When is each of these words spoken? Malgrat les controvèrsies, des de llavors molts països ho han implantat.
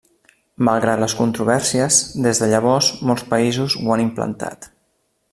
Malgrat 0.67 1.01
les 1.01 1.13
controvèrsies, 1.19 1.99
des 2.27 2.41
de 2.43 2.49
llavors 2.53 2.89
molts 3.09 3.27
països 3.35 3.77
ho 3.83 3.93
han 3.97 4.03
implantat. 4.09 4.69